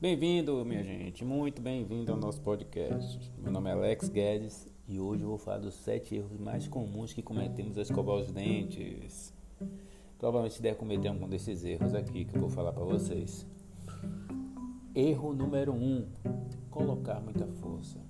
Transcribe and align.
Bem-vindo, 0.00 0.64
minha 0.64 0.82
gente, 0.82 1.26
muito 1.26 1.60
bem-vindo 1.60 2.10
ao 2.10 2.16
nosso 2.16 2.40
podcast. 2.40 3.20
Meu 3.36 3.52
nome 3.52 3.68
é 3.68 3.74
Alex 3.74 4.08
Guedes 4.08 4.66
e 4.88 4.98
hoje 4.98 5.22
eu 5.24 5.28
vou 5.28 5.36
falar 5.36 5.58
dos 5.58 5.74
sete 5.74 6.14
erros 6.14 6.40
mais 6.40 6.66
comuns 6.66 7.12
que 7.12 7.20
cometemos 7.20 7.76
ao 7.76 7.82
escovar 7.82 8.16
os 8.16 8.32
dentes. 8.32 9.34
Provavelmente 10.18 10.62
deve 10.62 10.76
cometer 10.76 11.08
algum 11.08 11.28
desses 11.28 11.62
erros 11.66 11.94
aqui 11.94 12.24
que 12.24 12.34
eu 12.34 12.40
vou 12.40 12.48
falar 12.48 12.72
para 12.72 12.82
vocês. 12.82 13.46
Erro 14.94 15.34
número 15.34 15.74
um: 15.74 16.08
colocar 16.70 17.20
muita 17.20 17.46
força. 17.46 18.00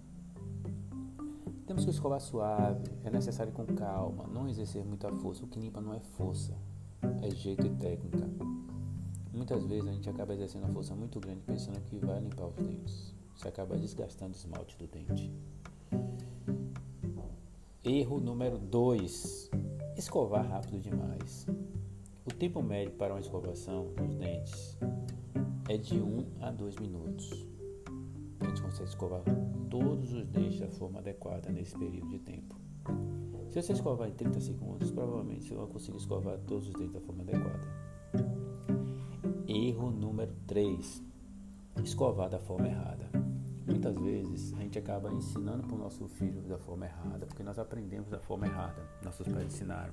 Temos 1.66 1.84
que 1.84 1.90
escovar 1.90 2.20
suave, 2.20 2.84
é 3.02 3.10
necessário 3.10 3.52
com 3.52 3.66
calma, 3.66 4.28
não 4.28 4.48
exercer 4.48 4.84
muita 4.84 5.10
força. 5.10 5.44
O 5.44 5.48
que 5.48 5.58
limpa 5.58 5.80
não 5.80 5.92
é 5.92 5.98
força, 5.98 6.56
é 7.20 7.30
jeito 7.30 7.66
e 7.66 7.70
técnica. 7.70 8.30
Muitas 9.32 9.64
vezes 9.64 9.88
a 9.88 9.92
gente 9.92 10.10
acaba 10.10 10.34
exercendo 10.34 10.64
uma 10.64 10.72
força 10.72 10.94
muito 10.94 11.20
grande 11.20 11.42
pensando 11.42 11.80
que 11.82 11.98
vai 11.98 12.20
limpar 12.20 12.46
os 12.46 12.56
dentes. 12.56 13.14
Você 13.36 13.48
acaba 13.48 13.76
desgastando 13.76 14.32
o 14.32 14.36
esmalte 14.36 14.76
do 14.76 14.86
dente. 14.86 15.32
Erro 17.84 18.20
número 18.20 18.58
2: 18.58 19.50
escovar 19.96 20.46
rápido 20.46 20.80
demais. 20.80 21.46
O 22.24 22.34
tempo 22.34 22.62
médio 22.62 22.92
para 22.92 23.14
uma 23.14 23.20
escovação 23.20 23.94
dos 23.94 24.14
dentes 24.16 24.76
é 25.68 25.76
de 25.78 26.00
1 26.00 26.04
um 26.04 26.26
a 26.40 26.50
2 26.50 26.76
minutos. 26.76 27.48
A 28.40 28.46
gente 28.46 28.62
consegue 28.62 28.88
escovar 28.88 29.22
todos 29.70 30.12
os 30.12 30.26
dentes 30.26 30.58
da 30.58 30.68
forma 30.68 30.98
adequada 30.98 31.50
nesse 31.50 31.78
período 31.78 32.08
de 32.08 32.18
tempo. 32.18 32.56
Se 33.48 33.62
você 33.62 33.72
escovar 33.72 34.08
em 34.08 34.12
30 34.12 34.40
segundos, 34.40 34.90
provavelmente 34.90 35.44
você 35.44 35.54
vai 35.54 35.66
conseguir 35.66 35.98
escovar 35.98 36.38
todos 36.46 36.68
os 36.68 36.74
dentes 36.74 36.92
da 36.92 37.00
forma 37.00 37.22
adequada. 37.22 37.89
Erro 39.52 39.90
número 39.90 40.32
3: 40.46 41.02
escovar 41.82 42.30
da 42.30 42.38
forma 42.38 42.68
errada. 42.68 43.10
Muitas 43.66 43.96
vezes 43.96 44.54
a 44.54 44.58
gente 44.58 44.78
acaba 44.78 45.12
ensinando 45.12 45.64
para 45.64 45.74
o 45.74 45.78
nosso 45.78 46.06
filho 46.06 46.40
da 46.42 46.56
forma 46.56 46.86
errada, 46.86 47.26
porque 47.26 47.42
nós 47.42 47.58
aprendemos 47.58 48.08
da 48.08 48.20
forma 48.20 48.46
errada, 48.46 48.80
nossos 49.02 49.26
pais 49.26 49.46
ensinaram. 49.46 49.92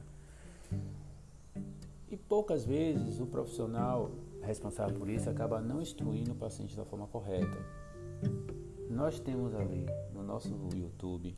E 2.08 2.16
poucas 2.16 2.66
vezes 2.66 3.20
o 3.20 3.26
profissional 3.26 4.12
responsável 4.44 4.96
por 4.96 5.10
isso 5.10 5.28
acaba 5.28 5.60
não 5.60 5.82
instruindo 5.82 6.34
o 6.34 6.36
paciente 6.36 6.78
da 6.78 6.86
forma 6.86 7.08
correta. 7.08 7.58
Nós 8.92 9.20
temos 9.20 9.56
ali 9.56 9.88
no 10.14 10.22
nosso 10.22 10.56
YouTube 10.76 11.36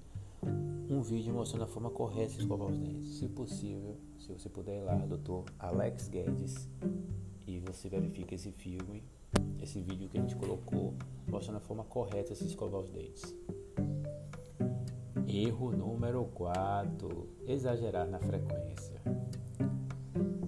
um 0.90 1.02
vídeo 1.02 1.34
mostrando 1.34 1.64
a 1.64 1.68
forma 1.68 1.90
correta 1.90 2.34
de 2.34 2.40
escovar 2.40 2.68
os 2.68 2.78
dentes. 2.78 3.18
Se 3.18 3.30
possível, 3.30 3.96
se 4.18 4.28
você 4.34 4.50
puder 4.50 4.82
ir 4.82 4.84
lá, 4.84 4.98
doutor 5.06 5.46
Alex 5.58 6.10
Guedes, 6.10 6.68
e 7.50 7.60
você 7.60 7.90
verifica 7.90 8.36
esse 8.36 8.52
filme, 8.52 9.04
esse 9.60 9.82
vídeo 9.82 10.08
que 10.08 10.18
a 10.20 10.22
gente 10.22 10.36
colocou, 10.36 10.94
mostrando 11.28 11.58
a 11.58 11.60
forma 11.60 11.84
correta 11.84 12.34
de 12.34 12.40
se 12.40 12.46
escovar 12.46 12.80
os 12.80 12.90
dentes. 12.92 13.36
Erro 15.28 15.72
número 15.72 16.26
4: 16.26 17.28
exagerar 17.48 18.08
na 18.08 18.20
frequência. 18.20 19.02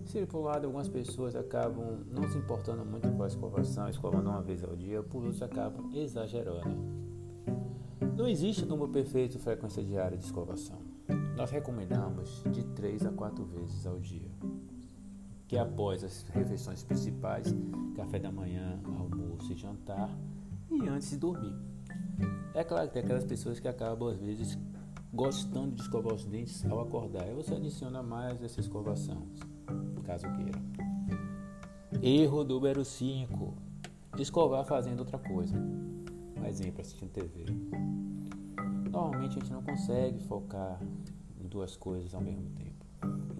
Se 0.06 0.26
por 0.26 0.42
lado 0.42 0.66
algumas 0.66 0.90
pessoas 0.90 1.36
acabam 1.36 2.06
não 2.12 2.30
se 2.30 2.38
importando 2.38 2.86
muito 2.86 3.10
com 3.12 3.24
a 3.24 3.28
escovação, 3.28 3.90
escovando 3.90 4.30
uma 4.30 4.42
vez 4.42 4.64
ao 4.64 4.76
dia, 4.76 5.02
por 5.02 5.24
outros 5.24 5.42
acabam 5.42 5.90
exagerando. 5.96 7.02
Não 8.16 8.28
existe 8.28 8.66
número 8.66 8.90
perfeito 8.90 9.34
de 9.34 9.40
frequência 9.40 9.82
diária 9.84 10.18
de 10.18 10.26
escovação. 10.26 10.80
Nós 11.36 11.50
recomendamos 11.50 12.44
de 12.52 12.64
3 12.64 13.06
a 13.06 13.12
4 13.12 13.44
vezes 13.46 13.88
ao 13.88 13.98
dia 14.00 14.30
que 15.52 15.58
após 15.58 16.02
as 16.02 16.26
refeições 16.30 16.82
principais, 16.82 17.54
café 17.94 18.18
da 18.18 18.32
manhã, 18.32 18.80
almoço 18.86 19.52
e 19.52 19.56
jantar, 19.58 20.10
e 20.70 20.88
antes 20.88 21.10
de 21.10 21.18
dormir. 21.18 21.54
É 22.54 22.64
claro 22.64 22.88
que 22.88 22.94
tem 22.94 23.04
aquelas 23.04 23.26
pessoas 23.26 23.60
que 23.60 23.68
acabam 23.68 24.08
às 24.08 24.18
vezes 24.18 24.58
gostando 25.14 25.76
de 25.76 25.82
escovar 25.82 26.14
os 26.14 26.24
dentes 26.24 26.66
ao 26.66 26.80
acordar. 26.80 27.24
Aí 27.24 27.34
você 27.34 27.54
adiciona 27.54 28.02
mais 28.02 28.42
essa 28.42 28.62
escovação, 28.62 29.28
caso 30.06 30.26
queira. 30.38 30.58
Erro 32.02 32.46
número 32.46 32.86
5. 32.86 33.54
Escovar 34.20 34.64
fazendo 34.64 35.00
outra 35.00 35.20
coisa. 35.20 35.58
Um 36.40 36.46
exemplo, 36.46 36.80
assistindo 36.80 37.12
TV. 37.12 37.44
Normalmente 38.90 39.38
a 39.38 39.42
gente 39.42 39.52
não 39.52 39.64
consegue 39.64 40.18
focar 40.24 40.80
em 41.38 41.46
duas 41.46 41.76
coisas 41.76 42.16
ao 42.16 42.22
mesmo 42.22 42.50
tempo. 42.52 42.81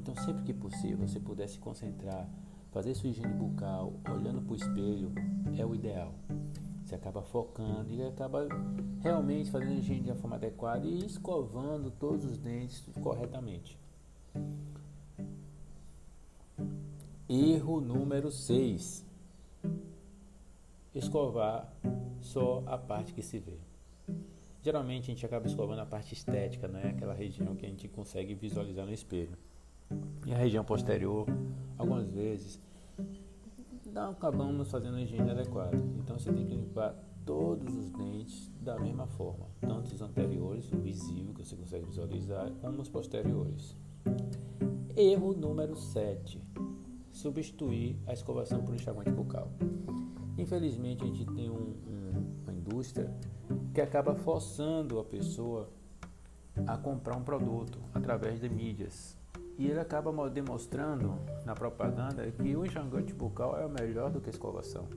Então, 0.02 0.16
sempre 0.16 0.42
que 0.42 0.52
possível, 0.52 1.08
você 1.08 1.20
puder 1.20 1.48
se 1.48 1.60
concentrar, 1.60 2.28
fazer 2.72 2.96
sua 2.96 3.10
higiene 3.10 3.36
bucal, 3.36 3.94
olhando 4.12 4.42
para 4.42 4.54
o 4.54 4.56
espelho, 4.56 5.12
é 5.56 5.64
o 5.64 5.76
ideal. 5.76 6.16
Você 6.84 6.96
acaba 6.96 7.22
focando 7.22 7.94
e 7.94 8.02
acaba 8.02 8.48
realmente 9.00 9.52
fazendo 9.52 9.74
a 9.74 9.76
higiene 9.76 10.02
de 10.02 10.10
uma 10.10 10.16
forma 10.16 10.38
adequada 10.38 10.88
e 10.88 11.06
escovando 11.06 11.92
todos 11.92 12.26
os 12.26 12.40
dentes 12.40 12.84
corretamente. 13.04 13.78
Erro 17.30 17.80
número 17.80 18.32
6. 18.32 19.06
Escovar 20.96 21.72
só 22.22 22.64
a 22.66 22.76
parte 22.76 23.14
que 23.14 23.22
se 23.22 23.38
vê. 23.38 23.60
Geralmente 24.64 25.12
a 25.12 25.14
gente 25.14 25.24
acaba 25.24 25.46
escovando 25.46 25.80
a 25.82 25.86
parte 25.86 26.16
estética, 26.16 26.68
né? 26.68 26.90
aquela 26.90 27.14
região 27.14 27.56
que 27.56 27.68
a 27.68 27.70
gente 27.70 27.88
consegue 27.88 28.34
visualizar 28.34 28.84
no 28.84 28.92
espelho. 28.92 29.38
A 30.32 30.36
região 30.36 30.64
posterior, 30.64 31.28
algumas 31.78 32.10
vezes, 32.10 32.58
não 33.86 34.12
acabamos 34.12 34.72
fazendo 34.72 34.96
a 34.96 35.02
higiene 35.02 35.30
adequada. 35.30 35.76
Então 36.00 36.18
você 36.18 36.32
tem 36.32 36.46
que 36.46 36.56
limpar 36.56 36.96
todos 37.26 37.76
os 37.76 37.90
dentes 37.92 38.50
da 38.62 38.80
mesma 38.80 39.06
forma, 39.08 39.48
tanto 39.60 39.94
os 39.94 40.02
anteriores, 40.02 40.72
o 40.72 40.78
visível 40.78 41.34
que 41.34 41.44
você 41.46 41.56
consegue 41.58 41.86
visualizar, 41.86 42.50
como 42.62 42.82
os 42.82 42.88
posteriores. 42.88 43.76
Erro 44.96 45.34
número 45.34 45.76
7: 45.76 46.42
substituir 47.12 47.98
a 48.08 48.14
escovação 48.14 48.64
por 48.64 48.74
enxaguante 48.74 49.12
bucal. 49.12 49.52
Infelizmente, 50.38 51.04
a 51.04 51.08
gente 51.08 51.26
tem 51.26 51.50
um, 51.50 51.76
um, 51.86 52.44
uma 52.44 52.54
indústria 52.54 53.14
que 53.74 53.82
acaba 53.82 54.16
forçando 54.16 54.98
a 54.98 55.04
pessoa 55.04 55.70
a 56.66 56.78
comprar 56.78 57.18
um 57.18 57.24
produto 57.24 57.80
através 57.94 58.40
de 58.40 58.48
mídias 58.48 59.20
e 59.62 59.68
ele 59.68 59.80
acaba 59.80 60.28
demonstrando 60.28 61.14
na 61.46 61.54
propaganda 61.54 62.26
que 62.32 62.56
o 62.56 62.66
enxaguante 62.66 63.14
bucal 63.14 63.56
é 63.60 63.68
melhor 63.68 64.10
do 64.10 64.20
que 64.20 64.28
a 64.28 64.32
escovação. 64.32 64.88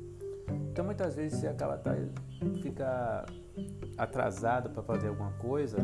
Então 0.70 0.86
muitas 0.86 1.14
vezes 1.14 1.38
você 1.38 1.48
acaba 1.48 1.76
tá, 1.76 1.94
fica 2.62 3.26
atrasado 3.98 4.70
para 4.70 4.82
fazer 4.82 5.08
alguma 5.08 5.32
coisa 5.32 5.76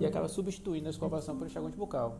e 0.00 0.06
acaba 0.06 0.28
substituindo 0.28 0.86
a 0.86 0.90
escovação 0.90 1.36
por 1.36 1.46
enxaguante 1.46 1.76
bucal. 1.76 2.18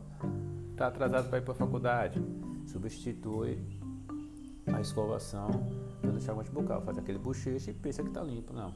Está 0.72 0.88
atrasado 0.88 1.30
para 1.30 1.38
ir 1.38 1.42
para 1.42 1.52
a 1.52 1.56
faculdade, 1.56 2.22
substitui 2.66 3.58
a 4.66 4.82
escovação 4.82 5.48
pelo 6.02 6.18
enxaguante 6.18 6.50
bucal, 6.50 6.82
faz 6.82 6.98
aquele 6.98 7.18
bochecho 7.18 7.70
e 7.70 7.72
pensa 7.72 8.02
que 8.02 8.08
está 8.08 8.22
limpo. 8.22 8.52
Não. 8.52 8.74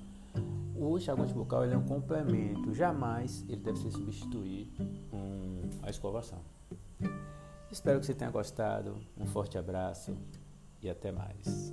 O 0.74 0.96
enxaguante 0.96 1.34
bucal 1.34 1.64
ele 1.64 1.74
é 1.74 1.76
um 1.76 1.84
complemento, 1.84 2.72
jamais 2.72 3.44
ele 3.46 3.60
deve 3.60 3.78
ser 3.78 3.90
substituir 3.90 4.72
um, 5.12 5.60
a 5.82 5.90
escovação. 5.90 6.40
Espero 7.72 7.98
que 7.98 8.04
você 8.04 8.14
tenha 8.14 8.30
gostado. 8.30 9.00
Um 9.16 9.24
forte 9.24 9.56
abraço 9.56 10.14
e 10.82 10.90
até 10.90 11.10
mais. 11.10 11.72